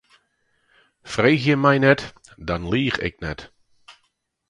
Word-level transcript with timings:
Freegje 1.11 1.55
my 1.63 1.75
net, 1.85 2.01
dan 2.47 2.63
liich 2.71 2.97
ik 3.07 3.15
net. 3.23 3.39